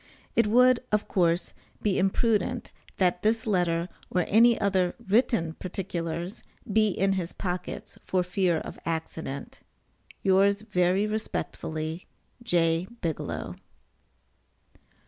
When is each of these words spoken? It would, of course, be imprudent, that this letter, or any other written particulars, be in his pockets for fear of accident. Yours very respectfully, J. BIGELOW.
It 0.35 0.47
would, 0.47 0.79
of 0.91 1.07
course, 1.07 1.53
be 1.83 1.99
imprudent, 1.99 2.71
that 2.97 3.21
this 3.21 3.45
letter, 3.45 3.87
or 4.09 4.25
any 4.27 4.59
other 4.59 4.95
written 5.07 5.53
particulars, 5.53 6.41
be 6.73 6.87
in 6.87 7.13
his 7.13 7.31
pockets 7.33 7.99
for 8.03 8.23
fear 8.23 8.57
of 8.57 8.79
accident. 8.83 9.59
Yours 10.23 10.63
very 10.63 11.05
respectfully, 11.05 12.07
J. 12.41 12.87
BIGELOW. 13.01 13.57